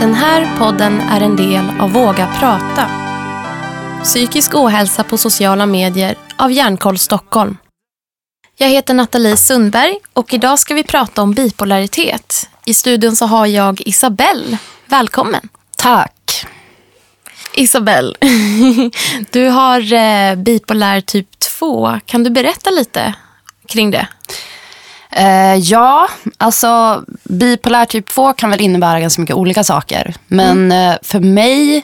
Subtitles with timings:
[0.00, 2.90] Den här podden är en del av Våga prata.
[4.02, 7.56] Psykisk ohälsa på sociala medier av Hjärnkoll Stockholm.
[8.56, 12.48] Jag heter Nathalie Sundberg och idag ska vi prata om bipolaritet.
[12.66, 14.58] I studion så har jag Isabelle.
[14.86, 15.48] Välkommen.
[15.76, 16.46] Tack.
[17.54, 18.14] Isabelle,
[19.30, 22.00] du har eh, bipolär typ 2.
[22.06, 23.14] Kan du berätta lite
[23.68, 24.08] kring det?
[25.12, 26.08] Eh, ja,
[26.38, 30.14] alltså bipolär typ 2 kan väl innebära ganska mycket olika saker.
[30.26, 31.82] Men eh, för mig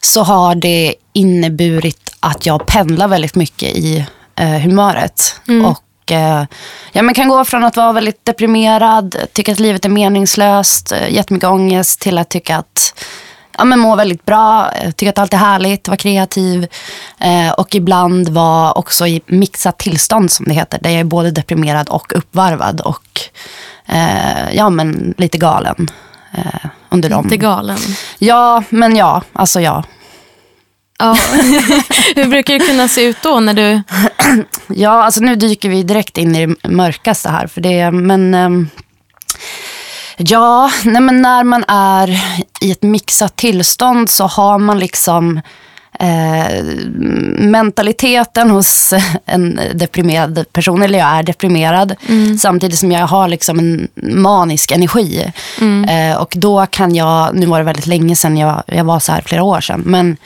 [0.00, 5.40] så har det inneburit att jag pendlar väldigt mycket i eh, humöret.
[5.66, 6.44] Och eh,
[6.92, 11.12] ja, men kan gå från att vara väldigt deprimerad, tycka att livet är meningslöst, eh,
[11.12, 12.94] jättemycket ångest, till att tycka att
[13.58, 16.66] ja, men må väldigt bra, tycka att allt är härligt, vara kreativ.
[17.18, 20.78] Eh, och ibland vara också i mixat tillstånd som det heter.
[20.82, 23.20] Där jag är både deprimerad och uppvarvad och
[23.86, 25.90] eh, ja, men lite galen.
[26.34, 27.24] Eh, under dem.
[27.24, 27.78] Lite galen.
[28.18, 29.84] Ja, men ja, alltså ja.
[30.98, 31.16] Ja.
[32.14, 33.82] Hur brukar det kunna se ut då när du...
[34.74, 37.46] Ja, alltså nu dyker vi direkt in i det mörkaste här.
[37.46, 38.68] För det, men ehm,
[40.26, 42.22] ja, nej men när man är
[42.60, 45.40] i ett mixat tillstånd så har man liksom
[46.00, 46.64] eh,
[47.38, 48.94] mentaliteten hos
[49.26, 51.94] en deprimerad person, eller jag är deprimerad,
[52.40, 53.88] samtidigt som jag har liksom en
[54.22, 55.32] manisk energi.
[55.88, 59.12] Eh, och då kan jag, nu var det väldigt länge sedan, jag, jag var så
[59.12, 60.16] här flera år sedan, men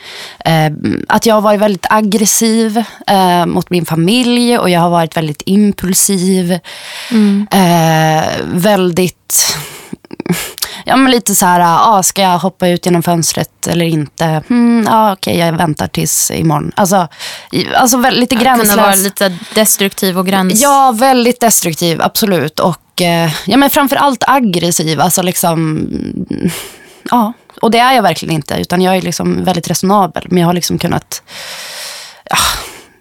[0.45, 0.71] eh,
[1.07, 5.41] att jag har varit väldigt aggressiv eh, mot min familj och jag har varit väldigt
[5.45, 6.59] impulsiv.
[7.51, 9.57] Eh, väldigt
[10.85, 11.59] Ja, men lite så här,
[11.97, 14.41] ah, ska jag hoppa ut genom fönstret eller inte?
[14.47, 16.71] Hmm, ah, Okej, jag väntar tills imorgon.
[16.75, 17.07] Alltså,
[17.75, 18.77] alltså väl- lite Kunna gränslös.
[18.77, 20.61] vara lite destruktiv och gräns...
[20.61, 22.59] Ja, väldigt destruktiv, absolut.
[22.59, 25.01] Och eh, ja, men framför allt aggressiv.
[25.01, 25.53] Alltså liksom,
[26.31, 26.49] mm,
[27.11, 28.55] ja, och det är jag verkligen inte.
[28.55, 30.27] Utan jag är liksom väldigt resonabel.
[30.29, 31.21] Men jag har liksom kunnat
[32.29, 32.37] ja,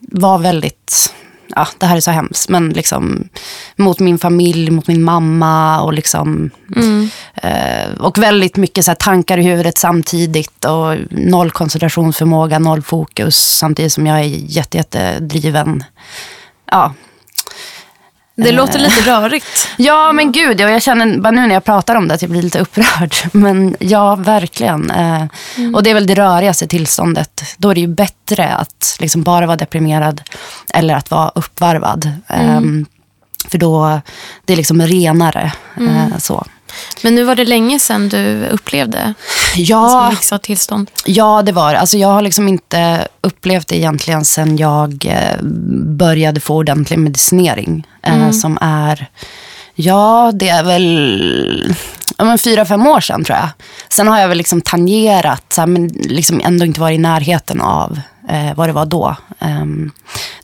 [0.01, 1.13] vara väldigt,
[1.49, 2.49] ja, det här är så hemskt.
[2.49, 3.29] Men liksom
[3.77, 6.51] mot min familj, mot min mamma och liksom
[7.43, 13.93] eh, och väldigt mycket så tankar i huvudet samtidigt och noll koncentrationsförmåga, noll fokus samtidigt
[13.93, 15.85] som jag är jätte, jätte driven.
[16.71, 16.95] Ja,
[18.37, 19.69] Det låter lite rörigt.
[19.77, 22.31] Ja, men gud, ja, jag känner bara nu när jag pratar om det att jag
[22.31, 23.15] blir lite upprörd.
[23.33, 24.91] Men ja, verkligen.
[24.91, 25.25] Eh,
[25.75, 27.43] Och det är väl det rörigaste tillståndet.
[27.59, 30.21] Då är det ju bättre att liksom bara vara deprimerad
[30.75, 32.11] eller att vara uppvarvad.
[32.29, 32.87] Ehm,
[33.49, 34.01] för då
[34.45, 35.53] det är liksom renare.
[35.77, 36.47] eh, så.
[37.03, 39.15] Men nu var det länge sedan du upplevde
[39.57, 40.91] Ja, mixat tillstånd.
[41.05, 41.75] Ja, det var.
[41.75, 45.43] Alltså, jag har liksom inte upplevt det egentligen sen jag eh,
[45.97, 47.87] började få ordentlig medicinering.
[48.03, 49.07] Eh, som är,
[49.75, 51.75] ja, det är väl
[52.19, 53.49] men fyra, fem år sedan tror jag.
[53.89, 57.61] Sen har jag väl liksom tangerat, så här, men liksom ändå inte varit i närheten
[57.61, 59.17] av eh, vad det var då.
[59.39, 59.91] Ehm,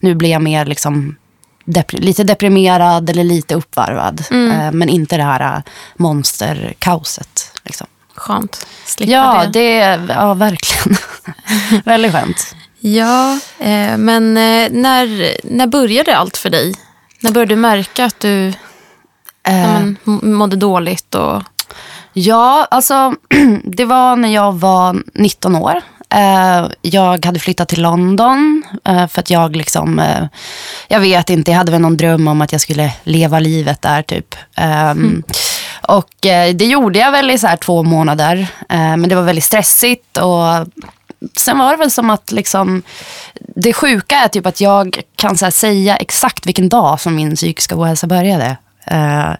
[0.00, 1.16] nu blir jag mer liksom
[1.64, 4.24] depri- lite deprimerad eller lite uppvarvad.
[4.30, 5.62] Eh, men inte det här eh,
[5.96, 7.52] monsterkaoset.
[7.64, 7.86] Liksom.
[8.14, 8.66] Skönt.
[8.84, 9.50] Slippa Ja, det.
[9.52, 10.96] det är, ja verkligen.
[11.84, 12.54] Väldigt skönt.
[12.80, 16.74] Ja, eh, men när, när började allt för dig?
[17.20, 18.52] När började du märka att du
[19.48, 21.14] Eh, mådde dåligt?
[21.14, 21.42] Och,
[22.12, 23.14] ja, alltså
[23.64, 25.80] det var när jag var 19 år.
[26.14, 30.24] Eh, jag hade flyttat till London eh, för att jag liksom, eh,
[30.88, 34.02] jag vet inte, jag hade väl någon dröm om att jag skulle leva livet där
[34.02, 34.34] typ.
[34.56, 35.22] Ehm,
[35.88, 38.46] Och eh, det gjorde jag väl i så här två månader.
[38.68, 40.66] Men det var väldigt stressigt och
[41.36, 42.82] sen var det väl som att liksom,
[43.56, 48.06] det sjuka är typ att jag kan säga exakt vilken dag som min psykiska ohälsa
[48.06, 48.56] började.
[48.86, 49.30] Eh,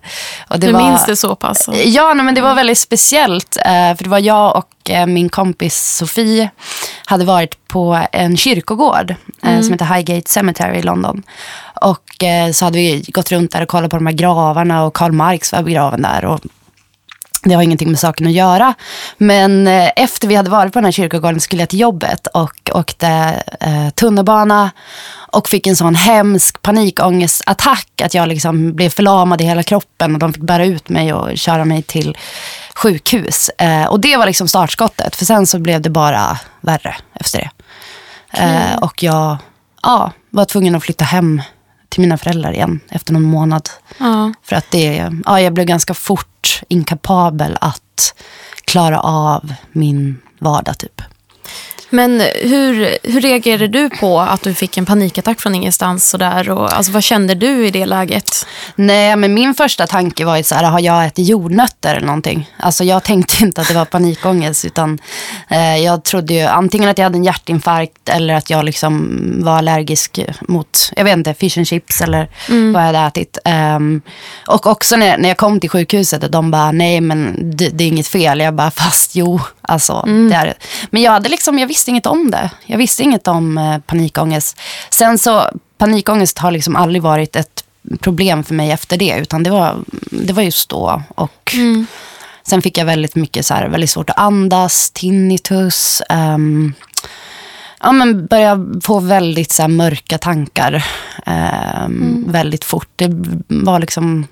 [0.49, 1.69] och det du var, minns det så pass?
[1.85, 3.57] Ja, nej, men det var väldigt speciellt.
[3.57, 6.51] Eh, för det var jag och eh, min kompis Sofie
[7.05, 11.23] hade varit på en kyrkogård eh, som heter Highgate Cemetery i London.
[11.81, 15.13] Och så hade vi gått runt där och kollat på de här gravarna och Karl
[15.13, 16.25] Marx var begraven där.
[16.25, 16.41] Och
[17.43, 18.75] det har ingenting med saken att göra.
[19.19, 22.71] Men eh, efter vi hade varit på den här kyrkogården skulle jag till jobbet och
[22.73, 23.09] åkte
[23.61, 24.71] eh, tunnelbana
[25.33, 30.19] och fick en sån hemsk panikångestattack att jag liksom blev förlamad i hela kroppen och
[30.19, 32.17] de fick bära ut mig och köra mig till
[32.75, 33.49] sjukhus.
[33.49, 37.51] Eh, och det var liksom startskottet, för sen så blev det bara värre efter det.
[38.43, 39.37] Eh, och jag
[39.83, 41.43] ja, var tvungen att flytta hem
[41.93, 43.69] till mina föräldrar igen efter någon månad.
[43.99, 44.33] Ja.
[44.43, 48.15] För att det, ja, jag blev ganska fort inkapabel att
[48.65, 51.03] klara av min vardag typ.
[51.93, 56.09] Men hur, hur reagerade du på att du fick en panikattack från ingenstans?
[56.09, 56.51] Sådär?
[56.51, 58.47] Och, alltså, vad kände du i det läget?
[58.77, 62.51] Nej, men min första tanke var ju så här, har jag ätit jordnötter eller någonting?
[62.57, 64.99] Alltså jag tänkte inte att det var panikångest, utan
[65.49, 69.59] eh, jag trodde ju antingen att jag hade en hjärtinfarkt eller att jag liksom var
[69.59, 72.73] allergisk mot, jag vet inte, fish and chips eller mm.
[72.73, 73.39] vad jag hade ätit.
[73.45, 74.03] Um,
[74.47, 77.85] och också när, när jag kom till sjukhuset och de bara, nej men det, det
[77.85, 78.41] är inget fel.
[78.41, 80.29] Jag bara, fast jo, alltså mm.
[80.29, 80.55] det är
[80.91, 82.51] Men jag hade liksom, jag visste inget om det.
[82.67, 84.61] Jag visste inget om eh, panikångest.
[84.91, 85.47] Sen så,
[85.79, 87.65] panikångest har liksom aldrig varit ett
[88.01, 91.03] problem för mig efter det, utan det var, det var just då.
[91.15, 91.87] Och mm.
[92.45, 96.03] Sen fick jag väldigt mycket så här, väldigt svårt att andas, tinnitus.
[96.11, 96.75] Um,
[97.81, 100.85] ja, men började få väldigt så här, mörka tankar
[101.27, 102.25] um, mm.
[102.33, 102.89] väldigt fort.
[102.97, 103.11] Det
[103.49, 104.27] var liksom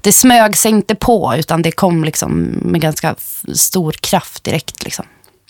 [0.00, 3.14] det smög sig inte på, utan det kom liksom med ganska
[3.54, 4.84] stor kraft direkt.
[4.84, 5.04] Liksom.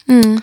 [0.09, 0.41] Mm.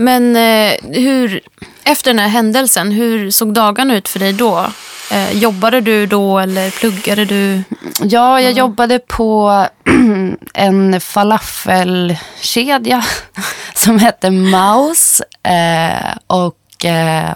[0.00, 1.40] Men eh, hur,
[1.84, 4.66] efter den här händelsen, hur såg dagarna ut för dig då?
[5.10, 7.62] Eh, jobbade du då eller pluggade du?
[8.02, 9.66] Ja, jag jobbade på
[10.54, 13.04] en falafelkedja
[13.74, 15.22] som hette Maus.
[15.42, 17.34] Eh, och eh,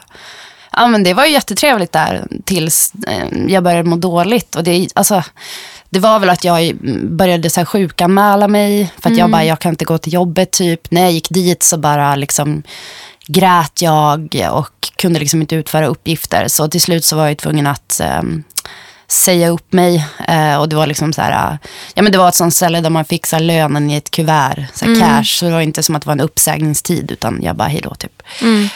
[0.73, 4.57] ja, men det var ju jättetrevligt där tills eh, jag började må dåligt.
[4.57, 5.23] Och det, alltså,
[5.95, 8.93] det var väl att jag började så här sjukanmäla mig.
[8.95, 9.19] För att mm.
[9.19, 10.91] jag bara, jag kan inte gå till jobbet typ.
[10.91, 12.63] När jag gick dit så bara liksom
[13.27, 16.49] grät jag och kunde liksom inte utföra uppgifter.
[16.49, 18.45] Så till slut så var jag tvungen att um,
[19.09, 20.07] säga upp mig.
[20.29, 21.59] Uh, och det var liksom så här,
[21.95, 24.85] ja men det var ett sånt ställe där man fixar lönen i ett kuvert, så
[24.85, 25.01] mm.
[25.01, 25.25] cash.
[25.39, 28.23] Så det var inte som att det var en uppsägningstid, utan jag bara, hejdå typ.
[28.43, 28.69] Mm.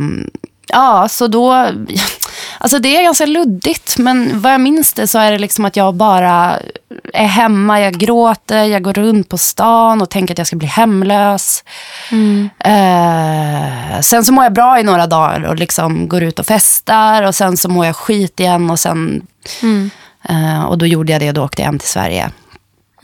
[0.00, 0.30] Um,
[0.68, 1.70] ja, så då,
[2.58, 5.76] Alltså det är ganska luddigt, men vad jag minns det så är det liksom att
[5.76, 6.58] jag bara
[7.12, 10.68] är hemma, jag gråter, jag går runt på stan och tänker att jag ska bli
[10.68, 11.64] hemlös.
[12.12, 12.50] Mm.
[12.58, 17.22] Eh, sen så mår jag bra i några dagar och liksom går ut och festar
[17.22, 19.26] och sen så mår jag skit igen och sen
[19.62, 19.90] mm.
[20.28, 22.30] eh, och då gjorde jag det och då åkte jag hem till Sverige.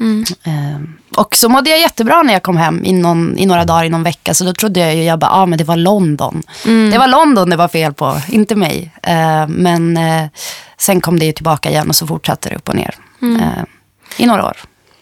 [0.02, 0.24] Mm.
[0.44, 0.80] Eh,
[1.16, 3.88] och så mådde jag jättebra när jag kom hem i, någon, i några dagar, i
[3.88, 4.34] någon vecka.
[4.34, 6.42] Så då trodde jag ju, jag bara, ah, men det var London.
[6.66, 6.90] Mm.
[6.90, 8.92] Det var London det var fel på, inte mig.
[9.02, 10.24] Eh, men eh,
[10.78, 12.94] sen kom det ju tillbaka igen och så fortsatte det upp och ner.
[13.22, 13.40] Mm.
[13.40, 13.64] Eh,
[14.16, 14.56] I några år.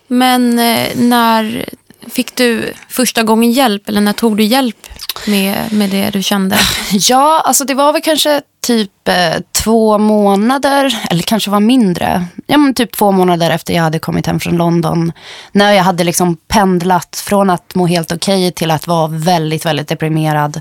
[0.08, 1.64] Men eh, när
[2.08, 3.88] fick du första gången hjälp?
[3.88, 4.87] Eller när tog du hjälp
[5.26, 6.58] med, med det du kände?
[6.93, 12.25] Ja, alltså det var väl kanske typ eh, två månader, eller kanske var mindre.
[12.47, 15.12] Ja, men typ två månader efter jag hade kommit hem från London.
[15.53, 19.67] När jag hade liksom pendlat från att må helt okej okay till att vara väldigt,
[19.67, 20.61] väldigt deprimerad.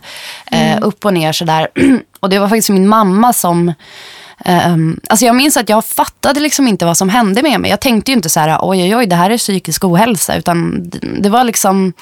[0.51, 0.84] Eh, mm.
[0.84, 1.68] upp och ner sådär.
[2.19, 3.74] och det var faktiskt min mamma som
[4.45, 7.71] Um, alltså jag minns att jag fattade liksom inte vad som hände med mig.
[7.71, 10.36] Jag tänkte ju inte så här, oj, oj, oj, det här är psykisk ohälsa.
[10.36, 10.89] Utan
[11.21, 11.94] det, var liksom,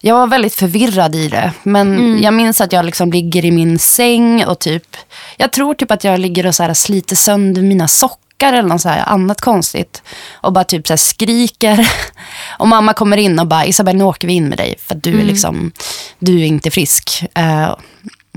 [0.00, 1.52] jag var väldigt förvirrad i det.
[1.62, 2.22] Men mm.
[2.22, 4.96] jag minns att jag liksom ligger i min säng och typ,
[5.36, 8.80] jag tror typ att jag ligger och så här sliter sönder mina sockar eller något
[8.80, 10.02] så här annat konstigt.
[10.32, 11.90] Och bara typ så skriker.
[12.58, 14.74] Och mamma kommer in och bara, Isabel nu åker vi in med dig.
[14.78, 15.22] För du mm.
[15.22, 15.72] är liksom,
[16.18, 17.24] du är inte frisk.
[17.38, 17.74] Uh,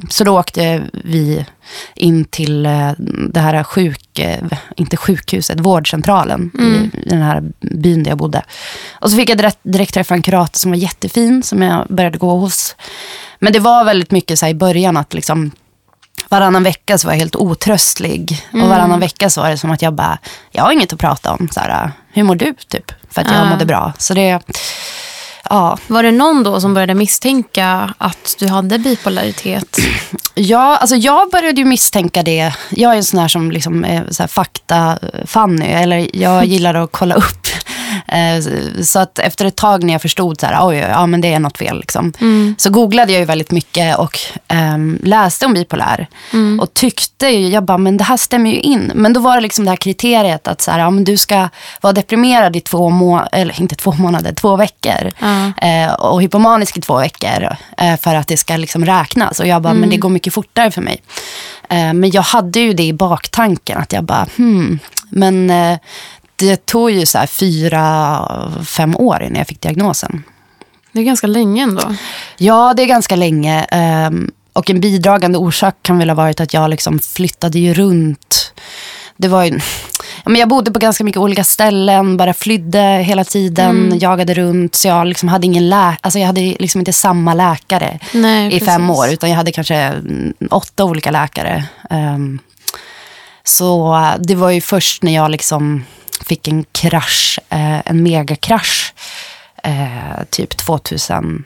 [0.10, 1.46] så då åkte vi
[1.96, 2.92] in till eh,
[3.30, 4.44] det här sjuk, eh,
[4.76, 6.92] inte sjukhuset, vårdcentralen mm.
[7.06, 8.44] i den här byn där jag bodde.
[8.94, 12.18] Och så fick jag direkt, direkt träffa en kurator som var jättefin, som jag började
[12.18, 12.76] gå hos.
[13.40, 15.52] Men det var väldigt mycket så i början att liksom
[16.30, 18.46] varannan vecka så var jag helt otröstlig.
[18.54, 18.64] Mm.
[18.64, 20.18] Och varannan vecka så var det som att jag bara,
[20.52, 21.50] jag har inget att prata om.
[21.52, 22.54] Så här, hur mår du?
[22.68, 22.92] Typ.
[23.10, 23.50] För att jag uh.
[23.50, 23.94] mådde bra.
[23.98, 24.40] Så det
[25.54, 25.78] Ja.
[25.88, 29.78] Var det någon då som började misstänka att du hade bipolaritet?
[30.36, 32.54] Ja, alltså jag började ju misstänka det.
[32.70, 35.66] Jag är en sån här som liksom är så här fakta-fanny.
[35.66, 37.48] Eller jag gillar att kolla upp
[38.84, 41.40] så att efter ett tag när jag förstod så här, oj, ja men det är
[41.40, 41.80] något fel.
[41.80, 42.14] Liksom.
[42.22, 42.56] Mm.
[42.58, 44.20] Så googlade jag ju väldigt mycket och
[44.54, 46.08] um, läste om bipolär.
[46.34, 46.60] Mm.
[46.60, 48.92] Och tyckte ju, jag bara, men det här stämmer ju in.
[48.96, 51.50] Men då var det liksom det här kriteriet att så här, ja, men du ska
[51.82, 55.12] vara deprimerad i två månader, eller inte två månader, två veckor.
[55.20, 55.54] Mm.
[55.62, 59.40] Eh, och hypomanisk i två veckor eh, för att det ska liksom räknas.
[59.40, 60.00] Och jag bara, men det mm.
[60.00, 61.02] går mycket fortare för mig.
[61.70, 65.78] Eh, men jag hade ju det i baktanken att jag bara, hmm, men eh,
[66.36, 68.28] det tog ju så fyra,
[68.66, 70.24] fem år innan jag fick diagnosen.
[70.92, 71.96] Det är ganska länge ändå.
[72.38, 73.64] Ja, det är ganska länge.
[73.64, 78.54] Ehm, och en bidragande orsak kan väl ha varit att jag liksom flyttade ju runt.
[79.18, 79.60] Det var ju,
[80.24, 84.00] ja, men jag bodde på ganska mycket olika ställen, bara flydde hela tiden, mm.
[84.00, 84.76] jagade runt.
[84.76, 88.52] Så jag liksom hade ingen lä alltså jag hade liksom inte samma läkare Nej, i
[88.52, 88.68] precis.
[88.68, 89.10] fem år.
[89.10, 89.94] Utan jag hade kanske
[90.50, 91.66] åtta olika läkare.
[91.90, 92.40] Um,
[93.44, 95.86] så det var ju först när jag liksom
[96.26, 98.94] fick en krasch, eh, en megakrasch,
[99.64, 101.44] eh, typ 2014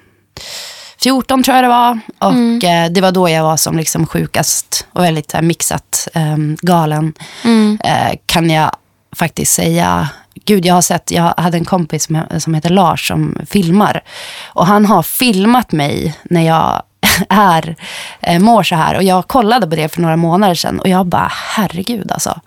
[1.01, 1.99] 14 tror jag det var.
[2.19, 2.93] Och mm.
[2.93, 7.13] det var då jag var som liksom sjukast och väldigt här, mixat um, galen.
[7.43, 7.79] Mm.
[7.85, 8.71] Uh, kan jag
[9.15, 10.09] faktiskt säga.
[10.45, 14.03] Gud, jag har sett, jag hade en kompis som, som heter Lars som filmar.
[14.47, 16.83] Och han har filmat mig när jag
[17.29, 17.75] är,
[18.21, 18.95] eh, mår så här.
[18.95, 22.39] Och jag kollade på det för några månader sedan och jag bara, herregud alltså.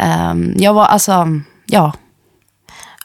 [0.00, 1.26] Um, jag var alltså,
[1.66, 1.92] ja.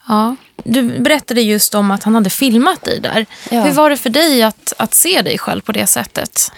[0.08, 3.26] Ja, du berättade just om att han hade filmat dig där.
[3.50, 3.62] Ja.
[3.62, 6.52] Hur var det för dig att, att se dig själv på det sättet?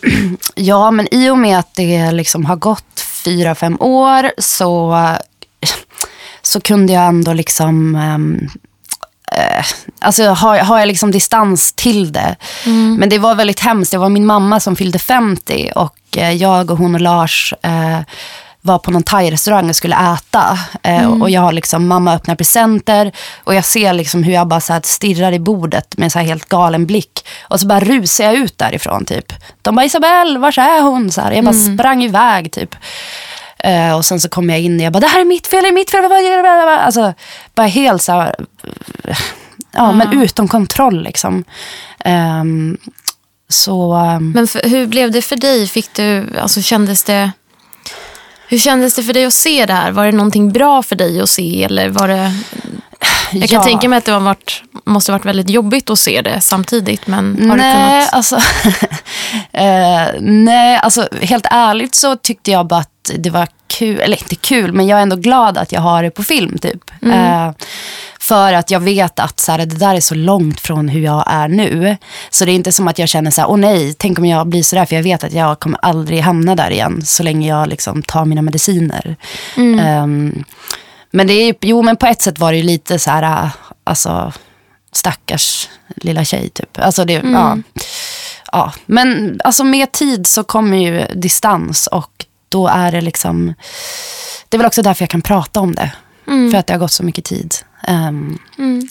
[0.54, 4.98] Ja, men i och med att det liksom har gått fyra, fem år så,
[6.42, 7.96] så kunde jag ändå liksom
[9.32, 9.64] eh,
[9.98, 12.36] alltså har, har jag liksom distans till det.
[12.66, 12.96] Mm.
[12.96, 13.90] Men det var väldigt hemskt.
[13.90, 18.00] Det var min mamma som fyllde 50 och eh, jag och hon och Lars eh,
[18.66, 20.58] var på någon thai-restaurang och skulle äta.
[20.82, 21.22] Eh, mm.
[21.22, 23.12] Och jag har liksom, mamma öppnar presenter
[23.44, 26.18] och jag ser liksom hur jag bara så här stirrar i bordet med en så
[26.18, 27.26] här helt galen blick.
[27.42, 29.32] Och så bara rusar jag ut därifrån typ.
[29.62, 31.12] De bara, Isabelle, var är hon?
[31.12, 31.76] Så här, jag bara mm.
[31.76, 32.76] sprang iväg typ.
[33.66, 35.62] Uh, och sen så kom jag in och jag bara, det här är mitt fel,
[35.62, 36.04] det är mitt fel.
[36.80, 37.14] Alltså,
[37.54, 38.34] bara helt så här,
[39.72, 39.98] ja mm.
[39.98, 41.44] men utom kontroll liksom.
[42.04, 42.78] Um,
[43.48, 43.94] så...
[43.94, 45.66] Um, men för, hur blev det för dig?
[45.66, 47.32] Fick du, alltså kändes det...
[48.48, 49.90] Hur kändes det för dig att se det här?
[49.90, 51.64] Var det någonting bra för dig att se?
[51.64, 52.32] Eller var det...
[53.32, 53.64] Jag kan ja.
[53.64, 57.06] tänka mig att det har varit, måste ha varit väldigt jobbigt att se det samtidigt.
[57.06, 58.14] Men har nej, du kunnat...
[58.14, 64.16] alltså, uh, nej, alltså helt ärligt så tyckte jag bara att det var kul, eller
[64.16, 66.90] inte kul, men jag är ändå glad att jag har det på film typ.
[67.02, 67.46] Mm.
[67.48, 67.54] Uh,
[68.28, 71.24] för att jag vet att så här, det där är så långt från hur jag
[71.26, 71.96] är nu.
[72.30, 74.46] Så det är inte som att jag känner så här, åh nej, tänk om jag
[74.46, 74.86] blir sådär.
[74.86, 78.24] För jag vet att jag kommer aldrig hamna där igen så länge jag liksom tar
[78.24, 79.16] mina mediciner.
[79.56, 80.02] Mm.
[80.02, 80.44] Um,
[81.10, 83.50] men det är jo men på ett sätt var det ju lite så här,
[83.84, 84.32] alltså
[84.92, 86.78] stackars lilla tjej typ.
[86.78, 87.32] Alltså det, mm.
[87.32, 87.58] ja.
[88.52, 88.72] ja.
[88.86, 93.54] Men alltså med tid så kommer ju distans och då är det liksom,
[94.48, 95.92] det är väl också därför jag kan prata om det.
[96.26, 96.50] Mm.
[96.50, 97.54] För att det har gått så mycket tid.
[97.88, 98.88] Um, mm.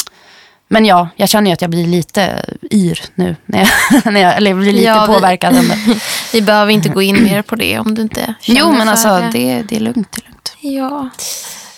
[0.67, 3.35] Men ja, jag känner ju att jag blir lite yr nu.
[3.45, 3.69] När jag,
[4.13, 5.55] när jag, eller blir lite ja, påverkad.
[5.55, 5.99] Vi,
[6.33, 9.29] vi behöver inte gå in mer på det om du inte känner Jo, men alltså
[9.31, 10.11] det, det är lugnt.
[10.11, 10.55] Det är lugnt.
[10.59, 11.09] Ja.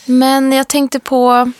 [0.06, 1.52] Men jag tänkte på,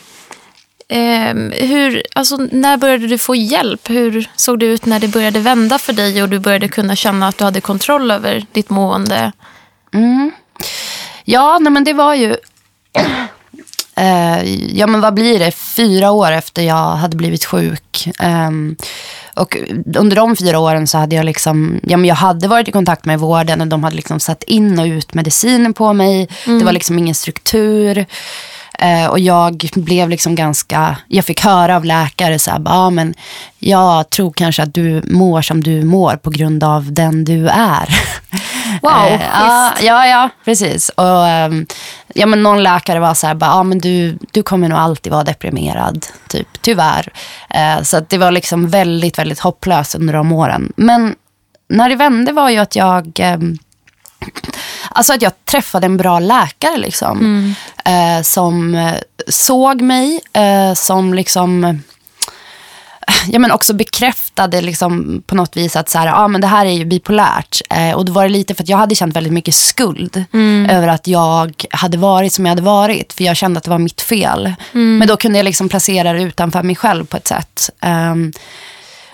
[0.88, 1.36] eh,
[1.68, 3.90] hur, alltså, när började du få hjälp?
[3.90, 7.28] Hur såg det ut när det började vända för dig och du började kunna känna
[7.28, 9.32] att du hade kontroll över ditt mående?
[9.94, 10.32] Mm.
[11.24, 12.36] Ja, nej, men det var ju...
[13.96, 14.44] Eh,
[14.78, 15.52] ja, men vad blir det?
[15.52, 18.08] Fyra år efter jag hade blivit sjuk.
[18.20, 18.52] Eh,
[19.34, 19.58] och
[19.96, 23.06] under de fyra åren så hade jag liksom, ja men jag hade varit i kontakt
[23.06, 26.28] med vården och de hade liksom satt in och ut mediciner på mig.
[26.46, 26.60] Mm.
[26.60, 28.06] Det var liksom ingen struktur.
[28.80, 33.14] Eh, och jag blev liksom ganska, jag fick höra av läkare så här, ah, men
[33.60, 37.90] jag tror kanske att du mår som du mår på grund av den du är.
[38.82, 40.90] Wow, eh, ja, ja, ja, precis.
[40.90, 41.66] Och, um,
[42.14, 45.24] ja, men någon läkare var så här, ah, men du, du kommer nog alltid vara
[45.24, 47.14] deprimerad, typ, tyvärr.
[47.50, 50.74] Eh, så det var liksom väldigt, väldigt hopplöst under de åren.
[50.76, 51.16] Men
[51.70, 53.58] när det vände var ju att jag um,
[54.90, 57.20] Alltså att jag träffade en bra läkare liksom.
[57.20, 57.56] Mm.
[57.86, 58.96] Eh, som eh,
[59.28, 61.80] såg mig, eh, som liksom
[63.28, 66.66] ja, men också bekräftade liksom på något vis att så här, ah, men det här
[66.66, 67.62] är ju bipolärt.
[67.70, 70.70] Eh, och då var det lite för att jag hade känt väldigt mycket skuld mm.
[70.70, 73.14] över att jag hade varit som jag hade varit.
[73.14, 74.54] För jag kände att det var mitt fel.
[74.74, 74.98] Mm.
[74.98, 77.70] Men då kunde jag liksom placera det utanför mig själv på ett sätt.
[77.82, 78.34] Um,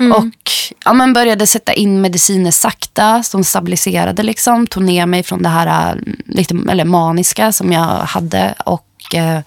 [0.02, 0.12] Mm.
[0.12, 0.52] Och
[0.86, 4.24] ja, men började sätta in mediciner sakta som stabiliserade.
[4.24, 8.54] Liksom, tog ner mig från det här lite, eller maniska som jag hade.
[8.66, 9.40] Och eh,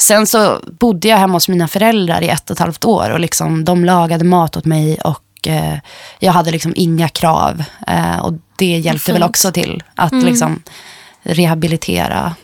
[0.00, 3.10] Sen så bodde jag hemma hos mina föräldrar i ett och ett halvt år.
[3.10, 5.78] Och liksom, de lagade mat åt mig och eh,
[6.18, 7.64] jag hade liksom inga krav.
[7.86, 10.24] Eh, och det hjälpte väl också till att mm.
[10.24, 10.62] liksom,
[11.22, 12.34] rehabilitera.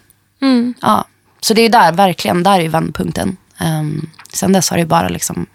[0.42, 0.75] Mm.
[0.80, 1.04] Ja.
[1.40, 3.37] Så det är där, verkligen, där är vändpunkten.
[3.61, 5.46] Um, sen dess har det bara liksom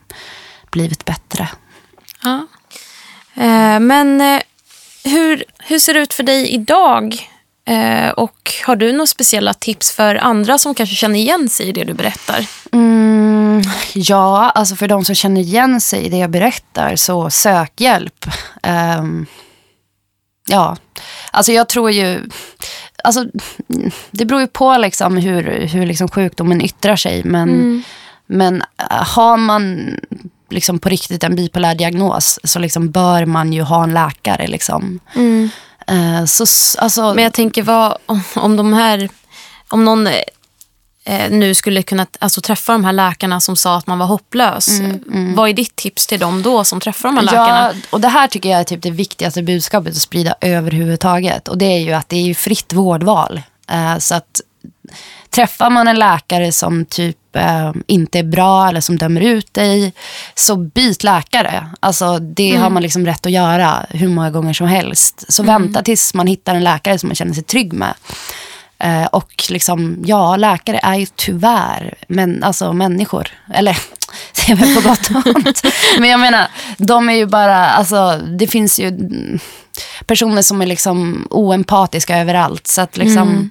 [0.72, 1.50] blivit bättre.
[2.24, 2.48] Ja.
[3.36, 4.42] Eh, men eh,
[5.04, 7.30] hur, hur ser det ut för dig idag?
[7.70, 11.72] Eh, och Har du några speciella tips för andra som kanske känner igen sig i
[11.72, 12.48] det du berättar?
[12.72, 13.62] Mm,
[13.94, 18.26] ja, alltså för de som känner igen sig i det jag berättar, så sök hjälp.
[19.00, 19.26] Um,
[20.48, 20.78] ja,
[21.32, 22.30] alltså jag tror ju...
[23.04, 23.26] Alltså,
[24.12, 27.24] det beror ju på liksom hur, hur liksom sjukdomen yttrar sig.
[27.24, 27.84] Men, mm.
[28.28, 28.64] men
[29.06, 29.96] har man
[30.50, 34.48] liksom på riktigt en bipolär diagnos så liksom bör man ju ha en läkare.
[34.48, 35.00] Liksom.
[35.16, 35.50] Mm.
[35.92, 36.46] Uh, så,
[36.78, 37.98] alltså, Men jag tänker, vad,
[38.36, 39.10] om, de här...
[39.68, 44.00] Om någon eh, nu skulle kunna alltså, träffa de här läkarna som sa att man
[44.00, 44.70] var hopplös.
[45.36, 47.72] Vad är ditt tips till dem då som träffar de här läkarna?
[47.74, 51.48] Ja, och det här tycker jag är typ det viktigaste budskapet att sprida överhuvudtaget.
[51.48, 53.42] Och det är ju att det är fritt vårdval.
[53.72, 54.42] Eh, så att
[55.30, 59.94] träffar man en läkare som typ eh, inte är bra eller som dömer ut dig,
[60.36, 61.68] så byt läkare.
[61.80, 65.26] Alltså, det har man liksom rätt att göra hur många gånger som helst.
[65.30, 67.94] Så vänta tills man hittar en läkare som man känner sig trygg med.
[68.80, 73.28] Eh, och liksom, ja, läkare är ju tyvärr men, alltså, människor.
[73.54, 73.78] Eller,
[74.36, 75.62] det är väl på gott och ont.
[76.00, 79.40] Men jag menar, de är ju bara, alltså, det finns ju mm,
[80.06, 82.68] personer som är liksom oempatiska överallt.
[82.68, 83.50] Så att liksom,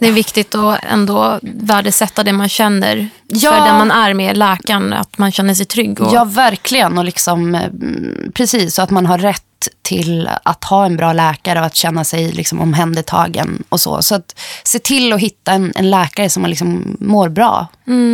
[0.00, 3.50] Det är viktigt att ändå värdesätta det man känner Ja.
[3.52, 4.92] för den man är med läkaren.
[4.92, 6.00] Att man känner sig trygg.
[6.00, 6.98] Och, Ja, verkligen.
[6.98, 9.42] Och liksom, mm, precis, så att man har rätt
[9.82, 14.02] till att ha en bra läkare och att känna sig liksom omhändertagen och så.
[14.02, 17.66] Så att se till att hitta en, en läkare som man liksom mår bra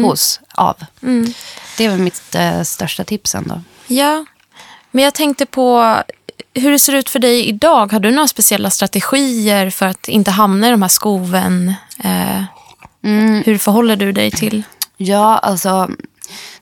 [0.05, 0.77] hos, av.
[1.77, 3.61] Det är väl mitt eh, största tips ändå.
[3.87, 4.25] Ja,
[4.91, 5.97] men jag tänkte på
[6.55, 7.93] hur det ser ut för dig idag.
[7.93, 11.75] Har du några speciella strategier för att inte hamna i de här skoven?
[12.05, 12.43] Eh,
[13.45, 14.63] Hur förhåller du dig till?
[14.97, 15.89] Ja, alltså,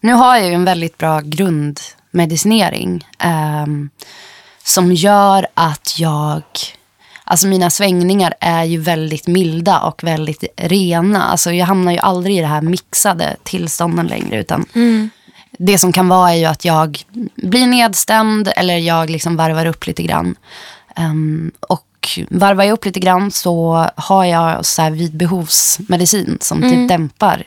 [0.00, 3.90] nu har jag ju en väldigt bra grundmedicinering ehm,
[4.64, 6.42] som gör att jag...
[7.26, 11.22] Alltså mina svängningar är ju väldigt milda och väldigt rena.
[11.24, 14.40] Alltså jag hamnar ju aldrig i det här mixade tillstånden längre.
[14.40, 14.66] Utan
[15.58, 17.02] Det som kan vara är ju att jag
[17.36, 20.36] blir nedstämd eller jag liksom varvar upp lite grann.
[20.96, 21.84] Ehm, och
[22.28, 27.44] varvar jag upp lite grann så har jag så här vid behovsmedicin som typ dämpar.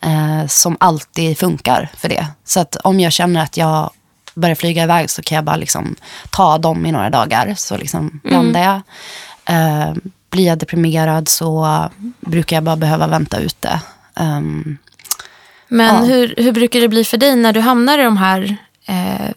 [0.00, 2.26] Eh, som alltid funkar för det.
[2.44, 3.90] Så att om jag känner att jag
[4.34, 5.96] börjar flyga iväg så kan jag bara liksom
[6.30, 7.54] ta dem i några dagar.
[7.56, 8.80] Så liksom landar jag.
[9.56, 9.94] Eh,
[10.30, 11.88] blir jag deprimerad så
[12.20, 13.80] brukar jag bara behöva vänta ut det.
[15.68, 16.00] Men Ja.
[16.14, 18.56] hur, hur brukar det bli för dig när du hamnar i de här,
[18.86, 19.30] eh,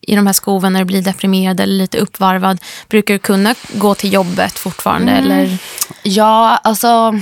[0.00, 2.58] i de här skoven, när du blir deprimerad eller lite uppvarvad?
[2.88, 5.12] Brukar du kunna gå till jobbet fortfarande?
[5.12, 5.58] Eller?
[6.02, 7.20] Ja, alltså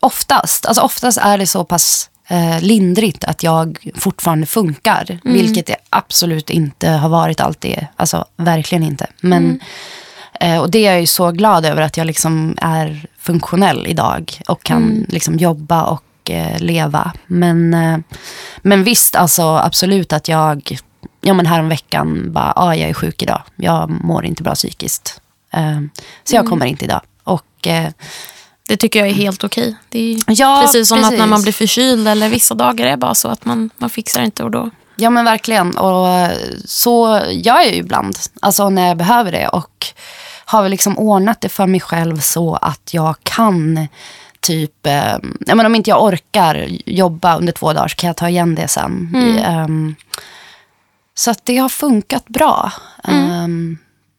[0.00, 0.66] oftast.
[0.66, 5.18] Alltså oftast är det så pass eh, lindrigt att jag fortfarande funkar.
[5.24, 7.86] Vilket det absolut inte har varit alltid.
[7.96, 9.06] Alltså verkligen inte.
[9.20, 9.60] Men,
[10.40, 14.40] eh, och det är jag ju så glad över att jag liksom är funktionell idag.
[14.48, 17.12] Och kan liksom jobba och eh, leva.
[17.26, 17.98] Men, eh,
[18.62, 20.78] men visst, alltså absolut att jag
[21.20, 23.42] ja, men härom veckan bara, ah, jag är sjuk idag.
[23.56, 25.20] Jag mår inte bra psykiskt.
[25.52, 25.80] Eh,
[26.24, 27.00] så jag kommer inte idag.
[27.24, 27.68] Och
[28.68, 29.76] Det tycker jag är helt okej.
[29.88, 31.30] Det är Ja, precis som att när precis.
[31.30, 34.50] man blir förkyld eller vissa dagar är bara så att man, man fixar inte och
[34.50, 34.70] då...
[34.96, 35.76] Ja men verkligen.
[35.76, 36.30] Och
[36.64, 38.18] så gör jag ju ibland.
[38.42, 39.48] Alltså när jag behöver det.
[39.48, 39.86] Och
[40.44, 43.88] har väl liksom ordnat det för mig själv så att jag kan
[44.44, 48.16] typ, eh, jag menar, om inte jag orkar jobba under två dagar så kan jag
[48.16, 49.14] ta igen det sen.
[49.44, 49.94] Ehm,
[51.14, 52.72] så att det har funkat bra.
[53.04, 53.78] Ehm,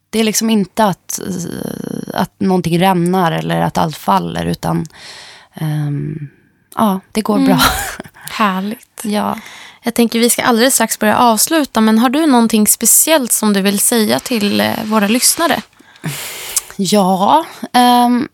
[0.09, 4.85] det är liksom inte att, eh, att någonting rämnar eller att allt faller utan
[5.53, 6.29] ehm,
[6.75, 7.59] ja, det går bra.
[8.13, 9.01] Härligt.
[9.03, 9.37] ja.
[9.83, 13.61] Jag tänker vi ska alldeles strax börja avsluta, men har du någonting speciellt som du
[13.61, 15.61] vill säga till eh, våra lyssnare?
[16.75, 18.27] Ja, ehm,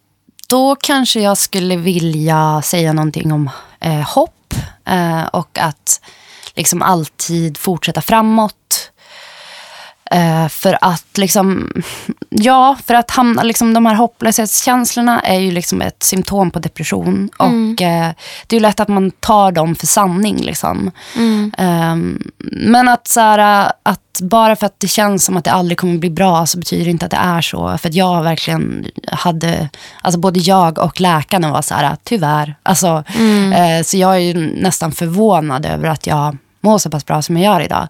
[0.51, 4.53] då kanske jag skulle vilja säga någonting om eh, hopp
[4.85, 6.01] eh, och att
[6.55, 8.90] liksom alltid fortsätta framåt.
[10.11, 11.71] Eh, för att liksom,
[12.29, 17.29] ja, för att hamna, liksom, de här hopplöshetskänslorna är ju liksom ett symptom på depression.
[17.37, 18.11] Och eh,
[18.47, 20.37] det är ju lätt att man tar dem för sanning.
[20.37, 20.91] Liksom.
[21.57, 25.77] Ehm, men att, så här, att bara för att det känns som att det aldrig
[25.77, 27.77] kommer bli bra så betyder det inte att det är så.
[27.77, 29.69] För att jag verkligen hade,
[30.01, 32.55] alltså både jag och läkarna var så här, tyvärr.
[32.63, 33.03] Alltså,
[33.53, 37.37] eh, så jag är ju nästan förvånad över att jag mår så pass bra som
[37.37, 37.87] jag gör idag.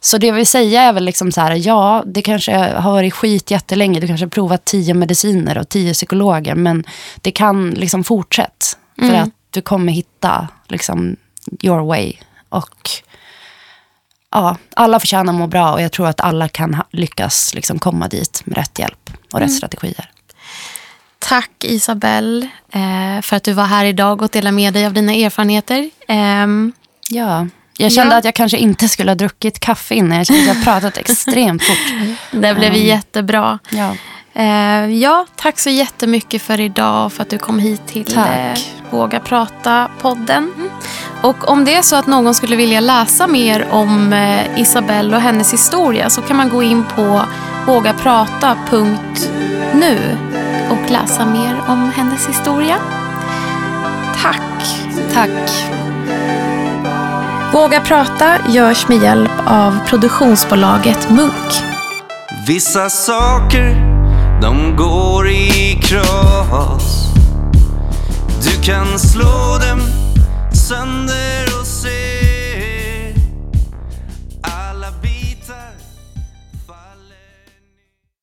[0.00, 3.14] Så det jag vill säga är väl liksom så här, ja, det kanske har varit
[3.14, 4.00] skit jättelänge.
[4.00, 6.54] Du kanske har provat tio mediciner och tio psykologer.
[6.54, 6.84] Men
[7.20, 8.66] det kan liksom fortsätta.
[8.98, 11.16] För att du kommer hitta liksom
[11.62, 12.12] your way.
[12.48, 12.90] Och
[14.30, 18.08] ja, alla förtjänar att må bra och jag tror att alla kan lyckas liksom komma
[18.08, 20.10] dit med rätt hjälp och rätt strategier.
[21.18, 25.12] Tack Isabelle eh, för att du var här idag och delade med dig av dina
[25.12, 25.90] erfarenheter.
[26.08, 26.72] Ehm,
[27.10, 27.46] Ja,
[27.78, 28.18] jag kände Ja.
[28.18, 30.18] att jag kanske inte skulle ha druckit kaffe innan.
[30.18, 31.76] Jag kände att jag pratat extremt fort.
[32.30, 33.58] det blev jättebra.
[33.70, 33.94] Ja.
[34.34, 38.28] Eh, ja, tack så jättemycket för idag och för att du kom hit till Tack.
[38.28, 38.54] eh,
[38.90, 40.52] Våga prata-podden.
[41.22, 45.22] Och om det är så att någon skulle vilja läsa mer om eh, Isabelle och
[45.22, 47.22] hennes historia så kan man gå in på
[47.66, 49.98] vågaprata.nu
[50.70, 52.76] och läsa mer om hennes historia.
[54.22, 54.76] Tack!
[55.14, 55.64] Tack.
[57.52, 61.62] Våga prata görs med hjälp av produktionsbolaget Munk.
[62.46, 63.74] Vissa saker,
[64.42, 67.14] de går i kras.
[68.42, 69.80] Du kan slå dem
[70.52, 71.47] sönder